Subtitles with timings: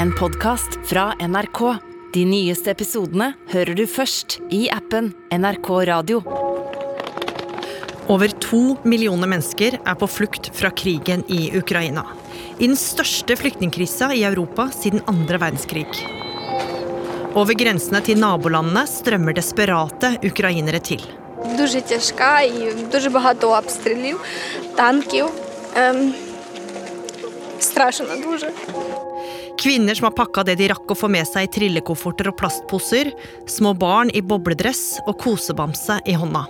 [0.00, 1.60] en podkast fra NRK.
[2.14, 6.20] De nyeste episodene hører du først i appen NRK Radio.
[8.08, 12.06] Over to millioner mennesker er på flukt fra krigen i Ukraina.
[12.58, 15.88] I den største flyktningkrisa i Europa siden andre verdenskrig.
[17.36, 21.02] Over grensene til nabolandene strømmer desperate ukrainere til.
[21.58, 24.20] Дуже тяжка і дуже багато обстрілів,
[24.76, 25.26] танків.
[25.74, 26.14] Ем,
[27.60, 28.50] страшно дуже.
[29.61, 33.11] Kvinner som har pakka det de rakk å få med seg i trillekofferter og plastposer,
[33.45, 36.47] små barn i bobledress og kosebamse i hånda.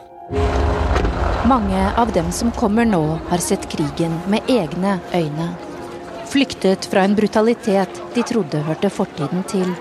[1.52, 5.50] Mange av dem som kommer nå, har sett krigen med egne øyne.
[6.32, 9.76] Flyktet fra en brutalitet de trodde hørte fortiden til.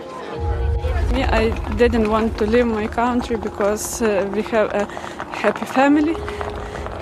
[1.14, 4.88] Me, I didn't want to leave my country because uh, we have a
[5.30, 6.16] happy family,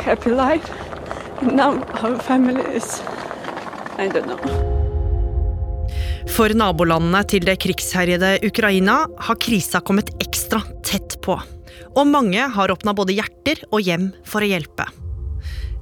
[0.04, 0.68] happy life.
[1.40, 3.00] Now our family is,
[3.96, 4.77] I don't know.
[6.34, 11.38] For nabolandene til det krigsherjede Ukraina har krisa kommet ekstra tett på.
[11.96, 14.86] Og mange har åpna både hjerter og hjem for å hjelpe.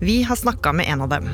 [0.00, 1.30] Vi har snakka med en av dem.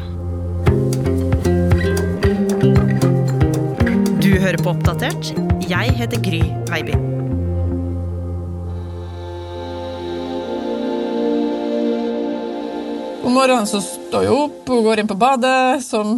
[4.23, 5.35] Du hører på Oppdatert.
[5.69, 7.12] Jeg heter Gry Veiby.
[13.23, 16.17] Om morgenen så står jeg opp og går inn på badet, som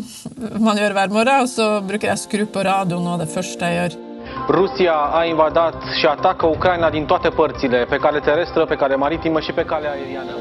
[0.56, 1.44] man gjør hver morgen.
[1.44, 4.00] Og så bruker jeg å skru på radioen, og det første jeg gjør.
[4.48, 9.40] Rusia a invadat și atacă Ucraina din toate părțile, pe cale terestră, pe cale maritimă
[9.40, 10.32] și pe cale aeriană.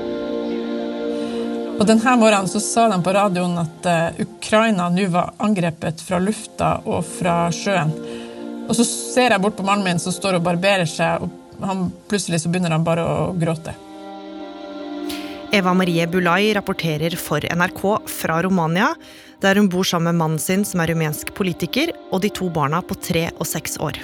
[1.80, 6.20] Og denne morgenen så sa de på radioen at eh, Ukraina nå var angrepet fra
[6.20, 7.92] lufta og fra sjøen.
[8.70, 11.90] Og så ser jeg bort på mannen min som står og barberer seg, og han,
[12.08, 13.74] plutselig så begynner han bare å gråte.
[15.54, 18.96] Eva Marie Bulai rapporterer for NRK fra Romania,
[19.40, 22.80] der hun bor sammen med mannen sin, som er rumensk politiker, og de to barna
[22.82, 24.00] på tre og seks år.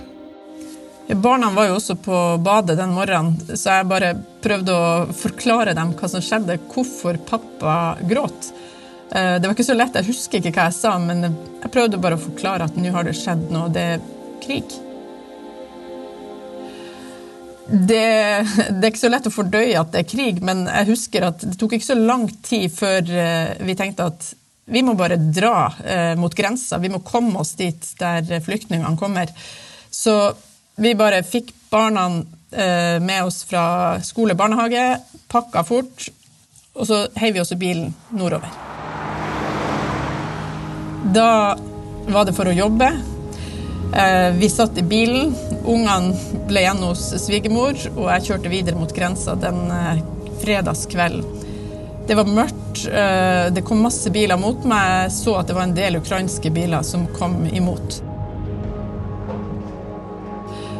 [1.09, 4.11] Barna var jo også på badet den morgenen, så jeg bare
[4.45, 8.51] prøvde å forklare dem hva som skjedde, hvorfor pappa gråt.
[9.09, 11.31] Eh, Det var ikke så lett, jeg husker ikke hva jeg sa, men
[11.63, 14.05] jeg prøvde bare å forklare at nå har det skjedd noe, det er
[14.45, 14.69] krig.
[17.69, 21.27] Det, det er ikke så lett å fordøye at det er krig, men jeg husker
[21.27, 24.29] at det tok ikke så lang tid før eh, vi tenkte at
[24.69, 26.79] vi må bare dra eh, mot grensa.
[26.81, 29.29] Vi må komme oss dit der flyktningene kommer.
[29.89, 30.15] Så
[30.81, 32.07] vi bare fikk barna
[32.49, 34.87] eh, med oss fra skole og barnehage,
[35.29, 36.09] pakka fort,
[36.73, 38.49] og så heiv vi oss i bilen nordover.
[41.13, 41.29] Da
[42.09, 42.89] var det for å jobbe.
[44.37, 45.31] Vi satt i bilen,
[45.69, 46.15] ungene
[46.49, 50.01] ble igjen hos svigermor, og jeg kjørte videre mot grensa den eh,
[50.41, 51.45] fredagskvelden.
[52.09, 54.85] Det var mørkt, eh, det kom masse biler mot meg.
[55.03, 57.99] Jeg så at det var en del ukrainske biler som kom imot.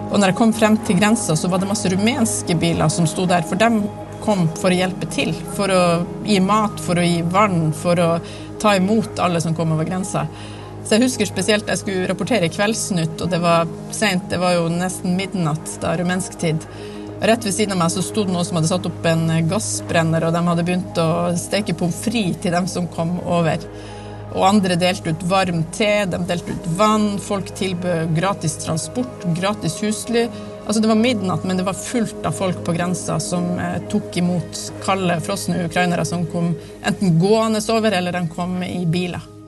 [0.10, 3.28] Og når jeg kom frem til grensa, så var det masse rumenske biler som sto
[3.30, 3.84] der, for dem
[4.24, 5.36] kom for å hjelpe til.
[5.54, 5.84] For å
[6.26, 8.10] gi mat, for å gi vann, for å
[8.60, 10.26] ta imot alle som kom over grensa.
[10.86, 14.70] Så jeg husker spesielt jeg skulle rapportere Kveldsnytt, og det var sent, det var jo
[14.74, 16.66] nesten midnatt da, rumensk tid.
[17.20, 20.24] Rett ved siden av meg så sto det noen som hadde satt opp en gassbrenner,
[20.24, 23.66] og de hadde begynt å steke pommes frites til dem som kom over.
[24.38, 29.80] Og andre delte ut varm te, de delte ut vann, folk tilbød gratis transport, gratis
[29.84, 30.28] husly.
[30.66, 34.16] Altså Det var midnatt, men det var fullt av folk på grensa som eh, tok
[34.22, 36.54] imot kalde, frosne ukrainere som kom
[36.86, 39.39] enten gående over, eller de kom i biler.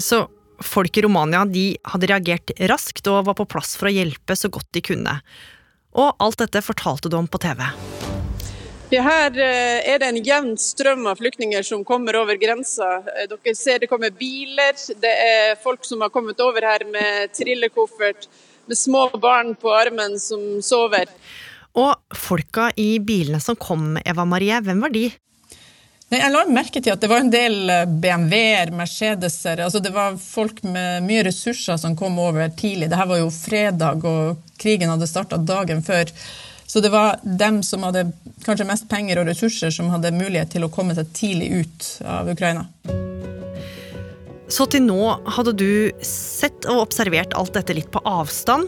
[0.00, 0.24] Så
[0.60, 4.50] folk i Romania de hadde reagert raskt og var på plass for å hjelpe så
[4.52, 5.20] godt de kunne.
[5.96, 7.64] Og alt dette fortalte du om på TV.
[8.90, 12.88] Ja, her eh, er det en jevn strøm av flyktninger som kommer over grensa.
[13.14, 17.30] Eh, Dere ser det kommer biler, det er folk som har kommet over her med
[17.36, 18.26] trillekoffert,
[18.66, 21.06] med små barn på armen som sover.
[21.78, 25.06] Og folka i bilene som kom, Eva Marie, hvem var de?
[26.10, 29.60] Jeg la merke til at det var en del eh, BMW-er, Mercedeser.
[29.62, 32.88] Altså det var folk med mye ressurser som kom over tidlig.
[32.90, 36.10] Dette var jo fredag, og krigen hadde starta dagen før.
[36.66, 38.08] Så det var dem som hadde
[38.42, 42.32] kanskje mest penger og ressurser, som hadde mulighet til å komme seg tidlig ut av
[42.34, 42.66] Ukraina.
[44.50, 45.70] Så til nå hadde du
[46.02, 48.66] sett og observert alt dette litt på avstand.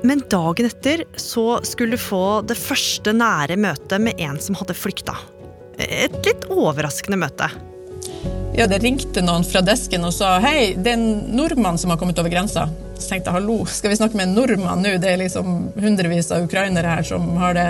[0.00, 4.76] Men dagen etter så skulle du få det første nære møtet med en som hadde
[4.76, 5.16] flykta.
[5.78, 7.48] Et litt overraskende møte.
[8.54, 11.98] Ja, det ringte noen fra desken og sa hei, det er en nordmann som har
[11.98, 12.68] kommet over grensa.
[12.94, 14.92] Så tenkte jeg hallo, skal vi snakke med en nordmann nå?
[15.02, 17.66] Det er liksom hundrevis av ukrainere her som har det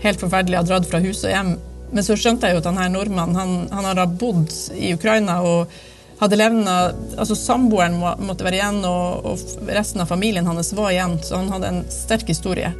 [0.00, 1.52] helt forferdelig, har dratt fra hus og hjem.
[1.92, 5.76] Men så skjønte jeg jo at denne nordmannen han, han har bodd i Ukraina og
[6.16, 6.78] hadde levna
[7.20, 11.42] Altså samboeren må, måtte være igjen, og, og resten av familien hans var igjen, så
[11.42, 12.72] han hadde en sterk historie.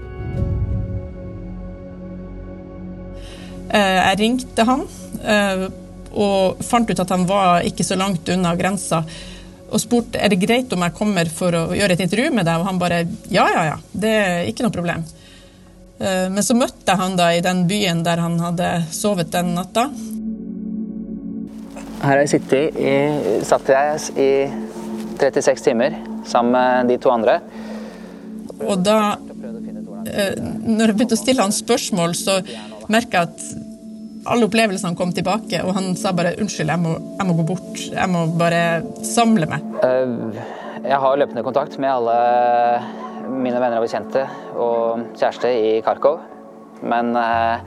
[3.72, 4.84] Jeg ringte han
[5.24, 5.66] eh,
[6.16, 9.02] og fant ut at han var ikke så langt unna grensa.
[9.66, 12.60] Og spurte er det greit om jeg kommer for å gjøre et intervju med deg,
[12.60, 13.02] og han bare
[13.32, 15.04] ja, ja, ja, det er ikke noe problem.
[15.98, 19.54] Eh, men så møtte jeg han da i den byen der han hadde sovet den
[19.58, 19.88] natta.
[21.96, 22.96] Her har jeg sittet i,
[23.48, 24.30] satt jeg i
[25.16, 25.96] 36 timer
[26.28, 27.38] sammen med de to andre.
[28.66, 29.16] Og da,
[30.06, 32.38] når jeg begynte å stille han spørsmål, så
[32.92, 33.42] merka at
[34.26, 37.82] alle opplevelsene kom tilbake, og han sa bare 'unnskyld, jeg må, jeg må gå bort'.
[37.92, 39.62] Jeg må bare samle meg.
[39.82, 40.42] Eh,
[40.86, 42.16] jeg har løpende kontakt med alle
[43.26, 46.20] mine venner og bekjente og kjæreste i Kharkov.
[46.82, 47.58] Men eh,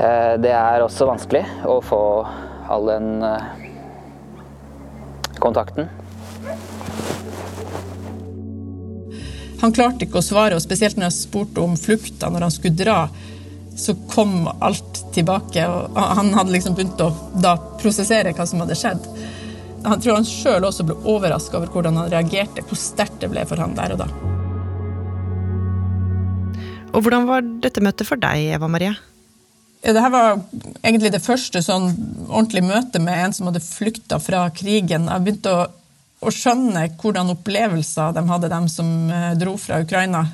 [0.00, 2.02] eh, det er også vanskelig å få
[2.68, 3.22] all den
[5.38, 5.88] kontakten.
[9.62, 12.76] Han klarte ikke å svare, og spesielt når jeg spurte om flukta når han skulle
[12.76, 12.98] dra
[13.76, 15.66] så kom alt tilbake.
[15.68, 19.10] og Han hadde liksom begynt å da prosessere hva som hadde skjedd.
[19.86, 23.44] Han tror han sjøl også ble overraska over hvordan han reagerte, hvor sterkt det ble
[23.46, 24.08] for han der og da.
[26.96, 28.94] Og Hvordan var dette møtet for deg, Eva Marie?
[29.84, 30.38] Ja, Dette var
[30.80, 31.90] egentlig det første sånn
[32.26, 35.10] ordentlige møtet med en som hadde flykta fra krigen.
[35.10, 35.66] Jeg begynte å,
[36.24, 40.24] å skjønne hvordan opplevelser de hadde, de som eh, dro fra Ukraina.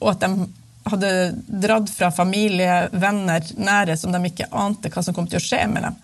[0.00, 0.48] Og at de
[0.90, 1.12] hadde
[1.64, 5.64] dratt fra familie, venner, nære, som de ikke ante hva som kom til å skje
[5.70, 5.98] med dem.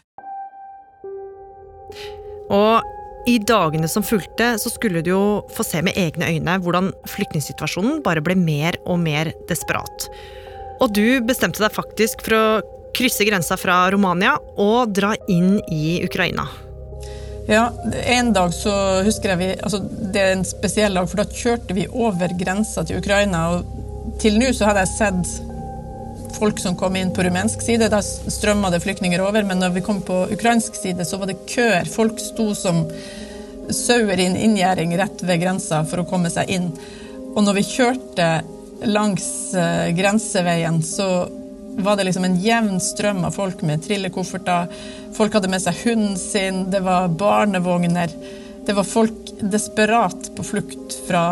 [2.52, 5.24] Og i dagene som fulgte, så skulle du jo
[5.54, 10.08] få se med egne øyne hvordan flyktningsituasjonen bare ble mer og mer desperat.
[10.82, 12.46] Og du bestemte deg faktisk for å
[12.96, 16.48] krysse grensa fra Romania og dra inn i Ukraina.
[17.48, 17.72] Ja,
[18.06, 21.74] En dag så husker jeg vi, altså Det er en spesiell dag, for da kjørte
[21.74, 23.48] vi over grensa til Ukraina.
[23.56, 23.81] og
[24.22, 25.52] til nå så hadde jeg sett
[26.42, 27.90] folk som kom inn på rumensk side.
[27.92, 29.44] Da strømma det flyktninger over.
[29.46, 31.88] Men når vi kom på ukrainsk side, så var det køer.
[31.88, 32.84] Folk sto som
[33.70, 36.72] sauer i en inngjerding rett ved grensa for å komme seg inn.
[37.32, 38.28] Og når vi kjørte
[38.90, 41.08] langs uh, grenseveien, så
[41.78, 44.72] var det liksom en jevn strøm av folk med trillekofferter.
[45.16, 48.12] Folk hadde med seg hunden sin, det var barnevogner.
[48.66, 51.24] Det var folk desperat på flukt fra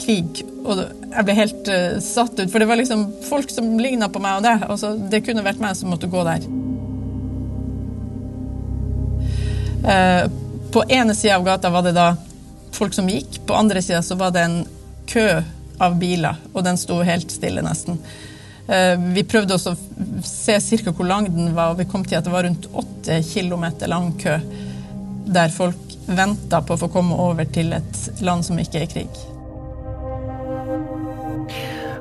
[0.00, 0.44] krig.
[0.62, 4.22] Og jeg ble helt uh, satt ut, for det var liksom folk som ligna på
[4.22, 4.56] meg og det.
[4.70, 6.46] Altså, det kunne vært meg som måtte gå der.
[9.80, 10.24] Uh,
[10.70, 12.12] på ene sida av gata var det da
[12.76, 14.60] folk som gikk, på andre sida så var det en
[15.10, 15.26] kø
[15.80, 17.98] av biler, og den sto helt stille, nesten.
[18.70, 22.20] Uh, vi prøvde også å se cirka hvor lang den var, og vi kom til
[22.20, 24.38] at det var rundt åtte kilometer lang kø
[25.30, 28.94] der folk venta på å få komme over til et land som ikke er i
[28.94, 29.20] krig.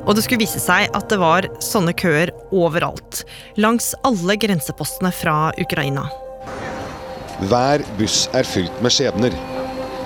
[0.10, 3.22] Og det skulle vise seg at det var sånne køer overalt.
[3.62, 6.08] Langs alle grensepostene fra Ukraina.
[7.46, 9.36] Hver buss er fylt med skjebner.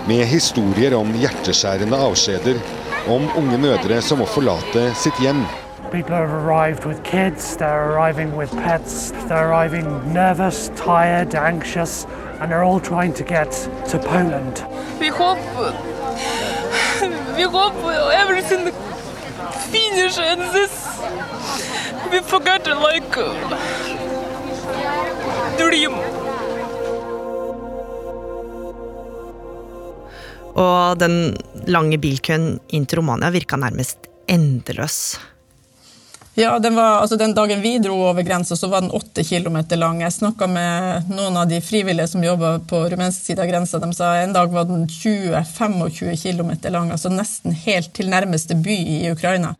[0.09, 2.59] Med historier om hjerteskjærende avskjeder.
[3.07, 5.45] Om unge mødre som må forlate sitt hjem.
[5.93, 12.07] People have arrived with kids, they're arriving with pets, they're arriving nervous, tired, anxious,
[12.41, 13.51] and they're all trying to get
[13.91, 14.65] to Poland.
[14.99, 15.37] We hope,
[17.37, 17.75] we hope
[18.11, 18.73] everything
[19.71, 20.73] finish and this
[22.11, 23.15] we forgot like
[25.57, 25.95] dream.
[30.53, 31.33] Og den
[31.65, 35.17] lange bilkøen inn til Romania virka nærmest endeløs.
[36.35, 39.77] Ja, den, var, altså den dagen vi dro over grensa, så var den åtte kilometer
[39.77, 40.01] lang.
[40.01, 43.79] Jeg snakka med noen av de frivillige som jobba på rumensk side av grensa.
[43.79, 48.79] De sa en dag var den 20-25 km lang, altså nesten helt til nærmeste by
[48.95, 49.53] i Ukraina.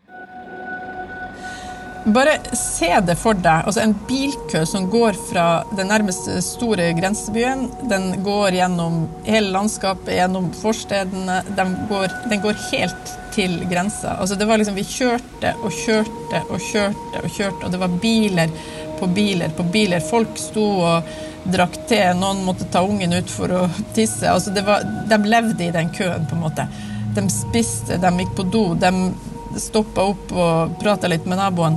[2.06, 3.68] Bare se det for deg.
[3.70, 7.70] altså En bilkø som går fra den nærmeste store grensebyen.
[7.88, 11.44] Den går gjennom hele landskapet, gjennom forstedene.
[11.56, 14.16] Den går, den går helt til grensa.
[14.20, 18.00] Altså det var liksom, Vi kjørte og kjørte og kjørte, og kjørte, og det var
[18.02, 18.58] biler
[19.00, 20.00] på biler på biler.
[20.00, 21.13] Folk sto og
[21.52, 24.30] drakk te, noen måtte ta ungen ut for å tisse.
[24.30, 26.68] altså var, De levde i den køen, på en måte.
[27.16, 28.63] De spiste, de gikk på do.
[28.80, 31.75] de stoppa opp og prata litt med naboen.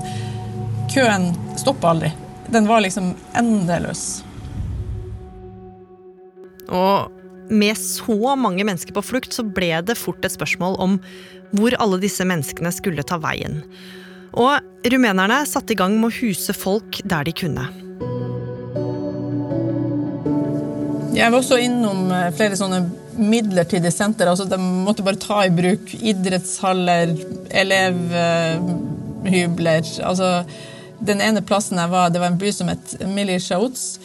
[0.94, 2.12] Køen stoppa aldri.
[2.52, 4.22] Den var liksom endeløs.
[6.70, 7.10] Og
[7.50, 10.96] med så mange mennesker på flukt, så ble det fort et spørsmål om
[11.52, 13.62] hvor alle disse menneskene skulle ta veien.
[14.36, 14.60] Og
[14.92, 17.66] rumenerne satte i gang med å huse folk der de kunne.
[21.16, 22.80] Jeg var også innom eh, flere sånne
[23.16, 24.26] midlertidige senter.
[24.28, 27.16] altså De måtte bare ta i bruk idrettshaller,
[27.62, 28.62] elevhybler.
[30.04, 30.44] altså
[30.98, 33.98] Den ene plassen jeg var, det var en by som het Milishauts.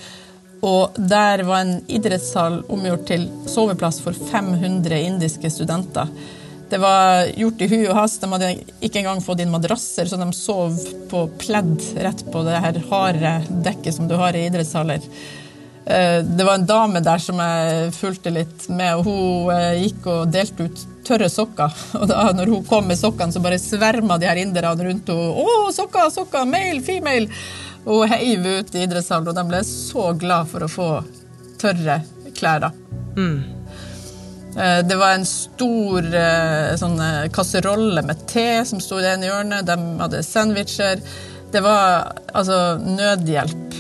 [0.62, 6.08] Og der var en idrettshall omgjort til soveplass for 500 indiske studenter.
[6.72, 8.22] Det var gjort i hui og hast.
[8.24, 10.78] De hadde ikke engang fått inn madrasser, så de sov
[11.12, 13.34] på pledd rett på det her harde
[13.66, 15.04] dekket som du har i idrettshaller.
[15.86, 20.08] Eh, det var en dame der som jeg fulgte litt med, og hun eh, gikk
[20.14, 21.76] og delte ut tørre sokker.
[22.00, 25.30] Og da når hun kom med sokkene, så bare sverma de her inderne rundt henne.
[25.44, 26.48] 'Å, sokker, sokker!
[26.48, 27.28] Male, female!'
[27.84, 30.92] Og hun heiv ut i idrettshallen, og de ble så glad for å få
[31.60, 32.04] tørre
[32.38, 32.70] klær.
[32.70, 32.72] da.
[33.18, 33.61] Mm.
[34.58, 36.08] Eh, Det var en stor
[36.82, 37.00] sånn
[37.34, 39.66] kasserolle med te som sto i det ene hjørnet.
[39.66, 41.02] De hadde sandwicher.
[41.52, 43.80] Det var altså nødhjelp.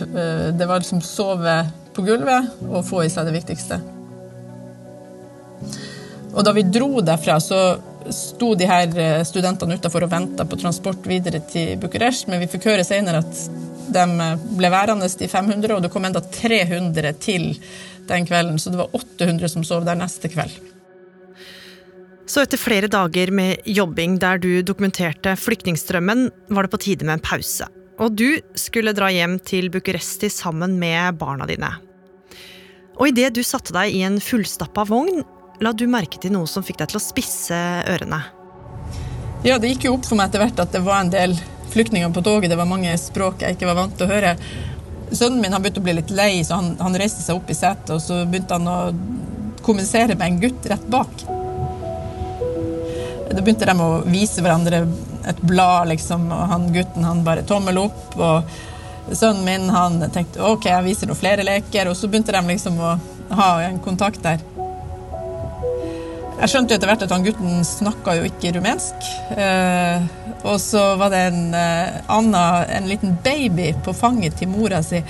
[0.58, 1.56] Det var liksom sove
[1.96, 3.80] på gulvet og få i seg det viktigste.
[6.32, 7.62] Og da vi dro derfra, så
[8.10, 12.70] sto de her studentene utafor og venta på transport videre til Bucuresti, men vi fikk
[12.72, 13.46] høre senere at
[13.91, 14.05] de
[14.58, 17.51] ble værende i 500, og det kom enda 300 til
[18.10, 20.53] den kvelden, så det var 800 som sov der neste kveld.
[22.31, 27.17] Så etter flere dager med jobbing der du dokumenterte flyktningstrømmen, var det på tide med
[27.17, 27.67] en pause.
[28.00, 31.74] Og du skulle dra hjem til Bucuresti sammen med barna dine.
[32.96, 35.25] Og idet du satte deg i en fullstappa vogn,
[35.62, 37.58] la du merke til noe som fikk deg til å spisse
[37.89, 38.22] ørene.
[39.46, 41.36] Ja, det gikk jo opp for meg etter hvert at det var en del
[41.72, 42.50] flyktninger på toget.
[42.51, 44.36] Det var mange språk jeg ikke var vant til å høre.
[45.12, 47.58] Sønnen min han begynte å bli litt lei, så han, han reiste seg opp i
[47.58, 48.80] setet og så begynte han å
[49.62, 51.25] kommunisere med en gutt rett bak.
[53.32, 54.84] Da begynte de å vise hverandre
[55.30, 58.18] et blad, liksom, og han gutten han bare tommel opp.
[58.18, 58.50] og
[59.12, 62.80] Sønnen min han tenkte ok, jeg viser noen flere leker, og så begynte de liksom
[62.82, 62.96] å
[63.38, 64.41] ha en kontakt der.
[66.41, 69.03] Jeg skjønte jo etter hvert at han gutten snakka jo ikke rumensk.
[69.38, 70.05] Eh,
[70.41, 75.03] og så var det en eh, Anna, en liten baby på fanget til mora si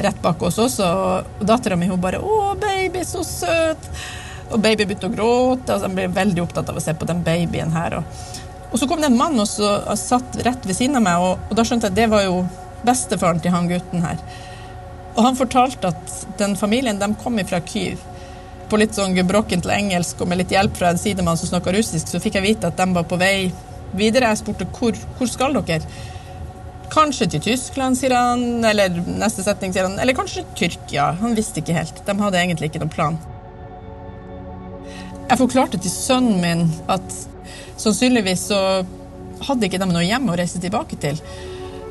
[0.00, 0.88] rett bak oss også.
[0.88, 3.90] Og dattera mi hun bare 'Å, baby, så søt'.
[4.50, 5.74] Og baby begynte å gråte.
[5.74, 8.00] og han ble veldig opptatt av å se på den babyen her.
[8.00, 8.04] Og,
[8.72, 11.44] og så kom det en mann og så, satt rett ved siden av meg, og,
[11.50, 12.46] og da skjønte jeg at det var jo
[12.88, 14.16] bestefaren til han gutten her.
[15.12, 18.00] Og han fortalte at den familien de kom fra Kyiv.
[18.70, 22.06] På litt sånn gebrokkent engelsk og med litt hjelp fra en sidemann som snakka russisk,
[22.06, 23.50] så fikk jeg vite at de var på vei
[23.98, 24.30] videre.
[24.30, 25.82] Jeg spurte hvor, hvor skal dere?
[26.90, 28.64] Kanskje til Tyskland, sier han.
[28.66, 29.98] Eller neste setning sier han.
[30.02, 31.12] Eller kanskje Tyrkia.
[31.20, 32.02] Han visste ikke helt.
[32.06, 33.18] De hadde egentlig ikke noen plan.
[35.30, 37.14] Jeg forklarte til sønnen min at
[37.78, 38.60] sannsynligvis så
[39.46, 41.20] hadde ikke de noe hjem å reise tilbake til.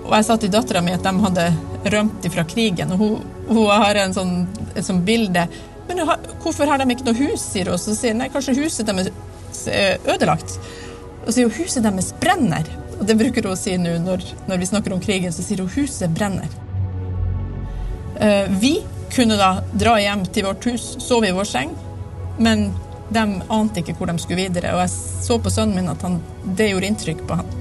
[0.03, 1.45] Og jeg sa til dattera mi at de hadde
[1.93, 2.91] rømt fra krigen.
[2.95, 4.33] Og hun, hun har en sånn,
[4.73, 5.47] et sånt bilde.
[5.89, 6.03] Men
[6.43, 7.81] hvorfor har de ikke noe hus, sier hun.
[7.81, 9.09] Så sier hun nei, kanskje huset deres
[9.67, 10.59] er ødelagt.
[11.23, 12.69] Og så sier hun huset deres brenner.
[12.99, 15.63] Og det bruker hun å si nå når, når, vi snakker om krigen, så sier
[15.63, 16.51] hun huset brenner.
[18.61, 18.75] Vi
[19.15, 21.73] kunne da dra hjem til vårt hus, sove i vår seng,
[22.37, 22.67] men
[23.09, 24.75] de ante ikke hvor de skulle videre.
[24.75, 24.93] Og jeg
[25.25, 27.53] så på sønnen min at han, det gjorde inntrykk på han.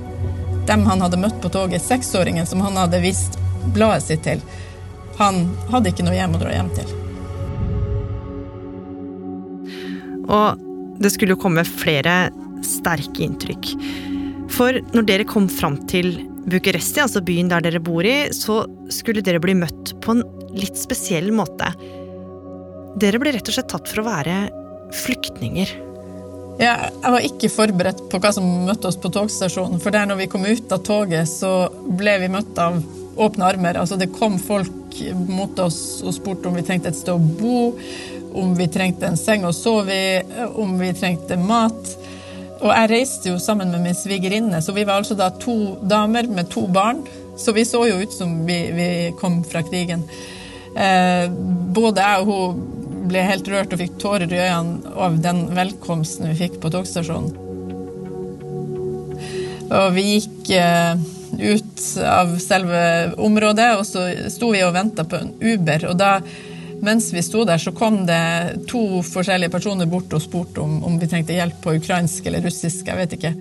[0.68, 3.38] Dem han hadde møtt på toget, seksåringen som han hadde vist
[3.72, 4.42] bladet sitt til,
[5.18, 7.07] han hadde ikke noe hjem å dra hjem til.
[10.28, 12.28] Og det skulle jo komme flere
[12.66, 13.72] sterke inntrykk.
[14.52, 16.14] For når dere kom fram til
[16.48, 20.24] Bucuresti, altså byen der dere bor i, så skulle dere bli møtt på en
[20.56, 21.68] litt spesiell måte.
[22.98, 24.38] Dere ble rett og slett tatt for å være
[25.04, 25.74] flyktninger.
[26.58, 29.78] Ja, jeg var ikke forberedt på hva som møtte oss på togstasjonen.
[29.82, 31.68] For der når vi kom ut av toget, så
[32.00, 32.80] ble vi møtt av
[33.18, 33.78] åpne armer.
[33.78, 37.76] Altså Det kom folk mot oss og spurte om vi trengte et sted å bo,
[38.34, 41.94] om vi trengte en seng å sove i, om vi trengte mat.
[42.58, 46.26] Og jeg reiste jo sammen med min svigerinne, så vi var altså da to damer
[46.30, 47.04] med to barn.
[47.38, 48.88] Så vi så jo ut som vi, vi
[49.20, 50.02] kom fra krigen.
[50.74, 51.30] Eh,
[51.74, 56.28] både jeg og hun ble helt rørt og fikk tårer i øynene av den velkomsten
[56.32, 57.46] vi fikk på togstasjonen.
[59.68, 60.98] Og vi gikk eh,
[61.38, 62.82] ut av selve
[63.20, 65.88] området, og så sto vi og venta på en Uber.
[65.90, 66.18] Og da,
[66.84, 70.98] mens vi sto der, så kom det to forskjellige personer bort og spurte om, om
[71.00, 72.86] vi trengte hjelp på ukrainsk eller russisk.
[72.86, 73.34] Jeg vet ikke.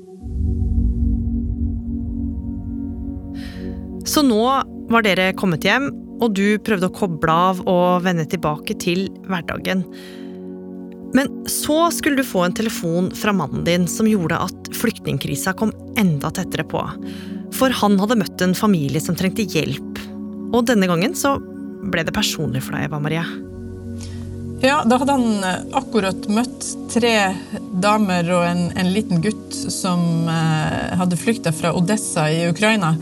[4.08, 4.44] Så nå
[4.88, 5.90] var dere kommet hjem,
[6.24, 9.84] og du prøvde å koble av og vende tilbake til hverdagen.
[11.16, 15.72] Men så skulle du få en telefon fra mannen din som gjorde at flyktningkrisa kom
[16.00, 16.82] enda tettere på.
[17.56, 20.02] For han hadde møtt en familie som trengte hjelp.
[20.56, 21.38] Og denne gangen så
[21.82, 23.26] ble det personlig for deg, Eva Marie.
[24.64, 27.14] Ja, da hadde han eh, akkurat møtt tre
[27.78, 32.96] damer og en, en liten gutt som eh, hadde flykta fra Odessa i Ukraina.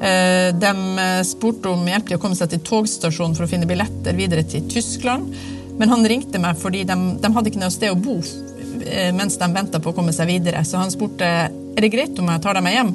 [0.00, 3.68] Eh, de eh, spurte om hjelp til å komme seg til togstasjonen for å finne
[3.70, 5.30] billetter videre til Tyskland.
[5.78, 9.38] Men han ringte meg fordi de, de hadde ikke noe sted å bo eh, mens
[9.38, 10.64] de venta på å komme seg videre.
[10.66, 12.92] Så han spurte er det greit om jeg tar dem hjem.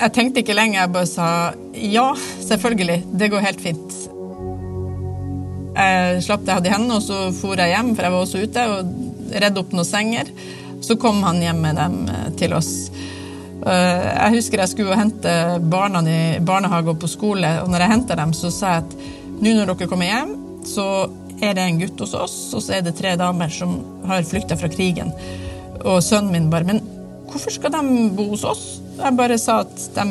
[0.00, 1.26] Jeg tenkte ikke lenge, jeg bare sa
[1.76, 2.10] ja,
[2.48, 3.89] selvfølgelig, det går helt fint.
[5.70, 8.24] Jeg slapp det jeg hadde i hendene, og så for jeg hjem, for jeg var
[8.24, 10.32] også ute, og redde opp noen senger.
[10.82, 12.72] Så kom han hjem med dem eh, til oss.
[13.60, 17.94] Eh, jeg husker jeg skulle hente barna i barnehage og på skole, og når jeg
[17.94, 18.96] henta dem, så sa jeg at
[19.40, 20.32] nå når dere kommer hjem,
[20.68, 20.86] så
[21.40, 24.58] er det en gutt hos oss, og så er det tre damer som har flykta
[24.60, 25.12] fra krigen.
[25.80, 26.82] Og sønnen min bare Men
[27.30, 28.64] hvorfor skal de bo hos oss?
[28.98, 30.04] Jeg bare sa at de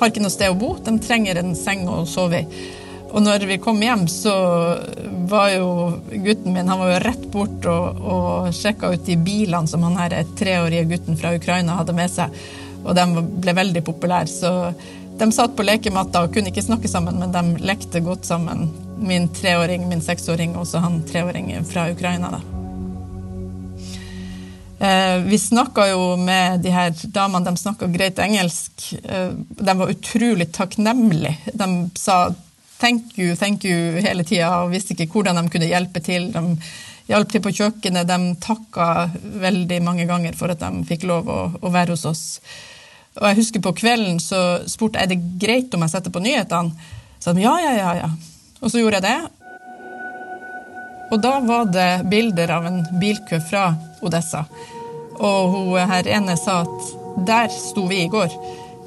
[0.00, 2.68] har ikke noe sted å bo, de trenger en seng å sove i.
[3.10, 4.34] Og når vi kom hjem, så
[5.30, 5.70] var jo
[6.10, 9.98] gutten min han var jo rett bort og, og sjekka ut de bilene som han
[9.98, 12.34] her treårige gutten fra Ukraina hadde med seg.
[12.84, 14.30] Og de ble veldig populære.
[14.30, 14.52] Så
[15.20, 18.70] de satt på lekematta og kunne ikke snakke sammen, men de lekte godt sammen.
[19.00, 22.30] Min treåring, min seksåring og også han treåringen fra Ukraina.
[22.38, 22.40] da.
[24.80, 28.94] Eh, vi snakka jo med de her damene, de snakka greit engelsk.
[29.04, 31.36] Eh, de var utrolig takknemlige.
[31.52, 32.30] De sa
[32.80, 36.32] 'thank you, thank you' hele tida og visste ikke hvordan de kunne hjelpe til.
[36.32, 36.56] De
[37.10, 39.10] hjalp til på kjøkkenet, de takka
[39.42, 42.24] veldig mange ganger for at de fikk lov å, å være hos oss.
[43.18, 46.22] Og jeg husker På kvelden så spurte jeg er det greit om jeg setter på
[46.22, 46.72] nyhetene.
[47.20, 48.10] Så de ja, ja, ja, ja.
[48.60, 49.18] Og så gjorde jeg det.
[51.10, 53.74] Og da var det bilder av en bilkø fra
[54.06, 54.44] Odessa.
[55.18, 56.92] Og hun her ene sa at
[57.26, 58.30] der sto vi i går.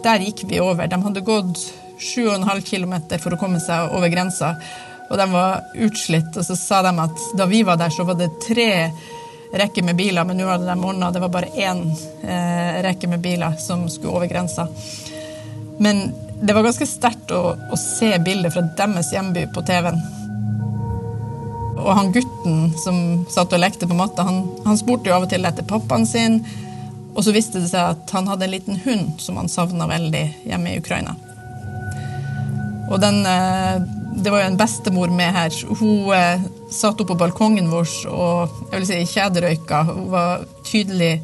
[0.06, 0.88] Der gikk vi over.
[0.88, 1.60] De hadde gått
[2.00, 4.54] 7,5 km for å komme seg over grensa,
[5.10, 6.32] og de var utslitt.
[6.38, 8.72] Og så sa de at da vi var der, så var det tre
[9.54, 11.84] rekker med biler, men nå hadde de ordna det var bare én
[12.26, 14.65] eh, rekke med biler som skulle over grensa.
[15.78, 16.08] Men
[16.41, 20.02] det var ganske sterkt å, å se bilder fra deres hjemby på TV-en.
[21.84, 22.98] Og han gutten som
[23.32, 26.41] satt og lekte på matta, han, han spurte jo av og til etter pappaen sin.
[27.13, 30.24] Og så viste det seg at han hadde en liten hund som han savna veldig
[30.48, 31.15] hjemme i Ukraina.
[32.93, 33.82] Og den, eh,
[34.21, 35.56] det var jo en bestemor med her.
[35.79, 39.84] Hun eh, satt oppe på balkongen vår og jeg vil si kjederøyka.
[39.89, 41.15] Hun var tydelig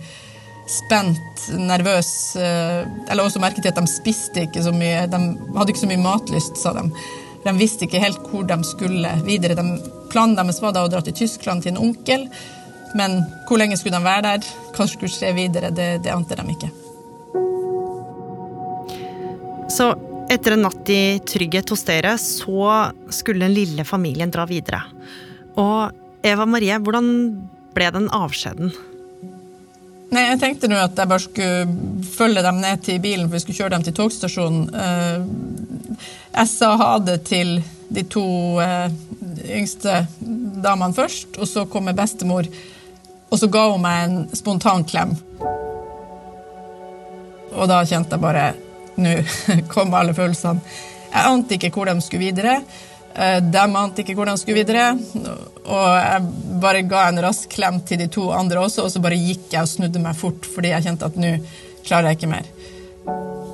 [0.69, 2.35] spent, nervøs.
[2.35, 5.05] eh, Eller også merket til at de spiste ikke så mye.
[5.09, 5.21] De
[5.57, 6.87] hadde ikke så mye matlyst, sa de.
[7.45, 9.55] De visste ikke helt hvor de skulle videre.
[9.55, 12.25] De, planen deres var da å dra til Tyskland til en onkel,
[12.97, 14.53] men hvor lenge skulle de være der?
[14.73, 15.69] Hva skulle skje videre?
[15.69, 16.71] Det, det ante de ikke.
[19.69, 19.93] Så
[20.29, 24.83] etter en natt i trygghet hos dere, så skulle den lille familien dra videre.
[25.57, 25.89] Og
[26.25, 27.09] Eva Marie, hvordan
[27.73, 28.71] ble den avskjeden?
[30.09, 33.43] Nei, Jeg tenkte nå at jeg bare skulle følge dem ned til bilen, for vi
[33.43, 34.63] skulle kjøre dem til togstasjonen.
[34.73, 35.19] Eh,
[36.39, 38.25] Jeg sa ha det til de to
[38.61, 38.89] eh,
[39.57, 40.05] yngste
[40.63, 42.47] damene først, og så kom bestemor,
[43.29, 45.13] og så ga hun meg en spontan klem.
[47.53, 48.53] Og da kjente jeg bare
[48.99, 49.15] Nå
[49.73, 50.61] kom alle følelsene.
[51.09, 52.59] Jeg ante ikke hvor de skulle videre.
[53.15, 54.91] Eh, De ante ikke hvor de skulle videre.
[55.65, 59.19] Og jeg bare ga en rask klem til de to andre også, og så bare
[59.19, 61.35] gikk jeg og snudde meg fort, fordi jeg kjente at nå
[61.85, 62.49] klarer jeg ikke mer.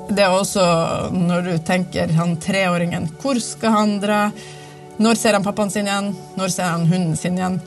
[0.06, 0.62] Det er også
[1.12, 4.20] når du tenker han treåringen Hvor skal han dra?
[5.02, 6.12] Når ser han pappaen sin igjen?
[6.38, 7.58] Når ser han hunden sin igjen?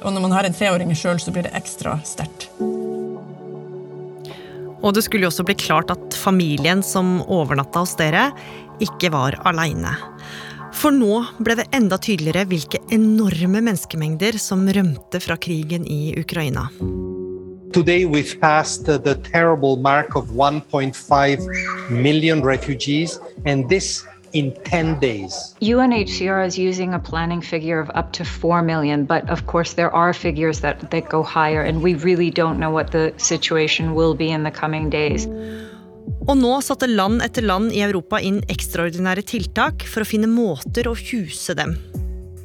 [0.00, 2.48] Og når man har en treåring sjøl, så blir det ekstra sterkt.
[4.80, 8.30] Og det skulle jo også bli klart at familien som overnatta hos dere,
[8.80, 9.92] ikke var aleine.
[10.76, 16.68] For nå ble det enda tydeligere hvilke enorme menneskemengder som rømte fra krigen i Ukraina.
[17.72, 21.46] Today we've passed the terrible mark of 1.5
[21.90, 25.54] million refugees, and this in 10 days.
[25.60, 29.90] UNHCR is using a planning figure of up to 4 million, but of course there
[29.94, 34.14] are figures that, that go higher, and we really don't know what the situation will
[34.14, 35.26] be in the coming days.
[36.28, 40.90] Og nå satte land etter land i Europa inn ekstraordinære tiltak for å finne måter
[40.90, 41.76] å huse dem.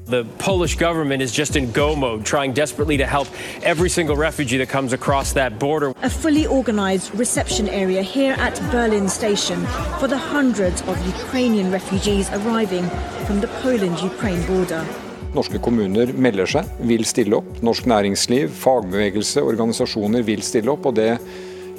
[0.08, 3.28] The Polish government is just in go mode, trying desperately to help
[3.64, 5.94] every single refugee that comes across that border.
[6.04, 9.66] A fully organized reception area here at Berlin Station
[10.00, 12.88] for the hundreds of Ukrainian refugees arriving
[13.26, 14.86] from the Poland Ukraine border.
[15.34, 17.50] Norske kommuner melder seg, vil stille opp.
[17.66, 20.86] Norsk næringsliv, fagbevegelse, organisasjoner vil stille opp.
[20.86, 21.18] og Det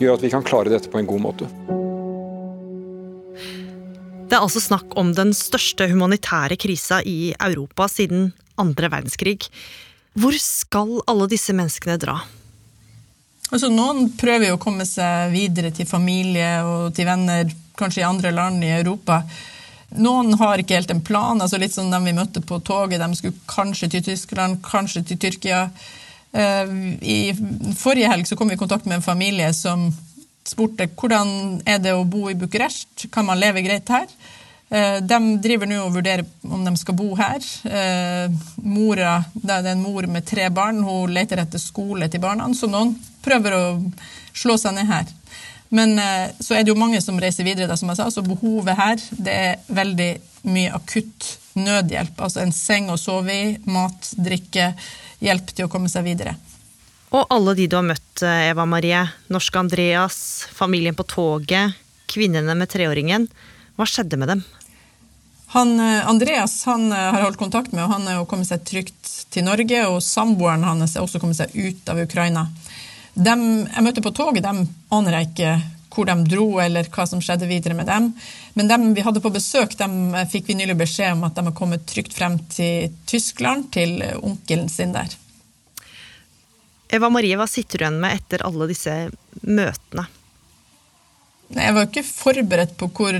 [0.02, 1.46] gjør at vi kan klare dette på en god måte.
[4.26, 9.44] Det er altså snakk om den største humanitære krisa i Europa siden andre verdenskrig.
[10.18, 12.16] Hvor skal alle disse menneskene dra?
[13.52, 18.08] Altså, noen prøver jo å komme seg videre til familie og til venner, kanskje i
[18.08, 19.20] andre land i Europa.
[20.02, 21.38] Noen har ikke helt en plan.
[21.38, 22.98] altså Litt som dem vi møtte på toget.
[22.98, 25.68] De skulle kanskje til Tyskland, kanskje til Tyrkia.
[26.32, 27.20] Eh, I
[27.78, 29.86] forrige helg så kom vi i kontakt med en familie som
[30.46, 33.10] spurte hvordan er det å bo i Bucuresti.
[33.12, 34.06] Kan man leve greit her?
[34.68, 37.42] Eh, de driver nå og vurderer om de skal bo her.
[37.70, 38.32] Eh,
[38.66, 42.70] mora, det er en mor med tre barn, hun leter etter skole til barna, så
[42.70, 43.64] noen prøver å
[44.34, 45.06] slå seg ned her.
[45.74, 48.26] Men eh, så er det jo mange som reiser videre, da, som jeg sa, så
[48.26, 50.10] behovet her det er veldig
[50.50, 52.18] mye akutt nødhjelp.
[52.22, 54.72] Altså en seng å sove i, mat, drikke,
[55.22, 56.36] hjelp til å komme seg videre.
[57.16, 59.00] Og alle de du har møtt, Eva Marie.
[59.32, 60.18] Norske Andreas,
[60.52, 61.72] familien på toget,
[62.12, 63.24] kvinnene med treåringen.
[63.76, 64.42] Hva skjedde med dem?
[65.54, 68.64] Han, eh, Andreas han eh, har holdt kontakt med, og han er jo kommet seg
[68.68, 69.86] trygt til Norge.
[69.88, 72.48] Og samboeren hans er også kommet seg ut av Ukraina.
[73.14, 75.56] Dem jeg møtte på toget, dem aner jeg ikke
[75.96, 78.10] hvor de dro, eller hva som skjedde videre med dem.
[78.52, 81.46] Men dem vi hadde på besøk, dem eh, fikk vi nylig beskjed om at de
[81.48, 85.16] har kommet trygt frem til Tyskland, til onkelen sin der.
[86.96, 88.92] Eva Marie, hva sitter du igjen med etter alle disse
[89.42, 90.06] møtene?
[91.56, 93.18] Jeg var ikke forberedt på hvor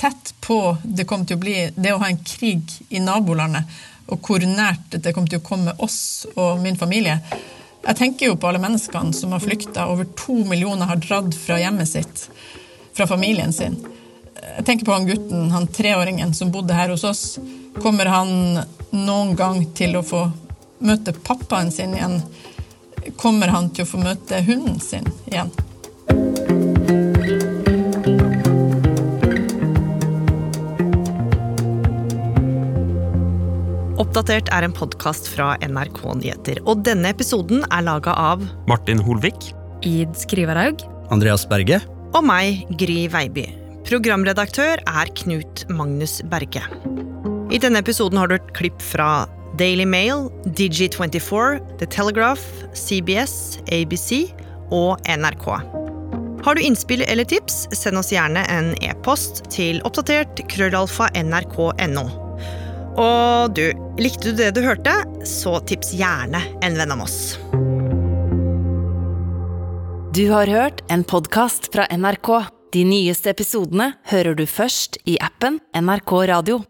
[0.00, 3.68] tett på det kom til å bli det å ha en krig i nabolandet,
[4.10, 7.20] og hvor nært det kom til å komme oss og min familie.
[7.86, 9.86] Jeg tenker jo på alle menneskene som har flykta.
[9.92, 12.24] Over to millioner har dratt fra hjemmet sitt,
[12.96, 13.78] fra familien sin.
[14.40, 17.24] Jeg tenker på han gutten, han treåringen som bodde her hos oss.
[17.78, 18.58] Kommer han
[18.90, 20.24] noen gang til å få
[20.86, 22.18] møte pappaen sin igjen?
[23.14, 25.52] Kommer han til å få møte hunden sin igjen?
[33.96, 36.60] Oppdatert er en podkast fra NRK Nyheter.
[36.68, 39.52] Og denne episoden er laga av Martin Holvik.
[39.84, 40.80] Id Skrivaraug.
[41.12, 41.82] Andreas Berge.
[42.16, 43.46] Og meg, Gry Veiby.
[43.86, 46.64] Programredaktør er Knut Magnus Berge.
[47.52, 49.26] I denne episoden har du et klipp fra
[49.58, 54.32] Daily Mail, Digi24, The Telegraph, CBS, ABC
[54.70, 55.46] og NRK.
[56.44, 62.04] Har du innspill eller tips, send oss gjerne en e-post til oppdatert krøllalfa nrk.no.
[62.96, 63.64] Og du,
[64.00, 64.92] likte du det du hørte,
[65.26, 67.18] så tips gjerne en venn om oss.
[70.16, 72.30] Du har hørt en podkast fra NRK.
[72.72, 76.62] De nyeste episodene hører du først i appen NRK Radio.